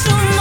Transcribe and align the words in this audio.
so 0.00 0.16
much. 0.16 0.39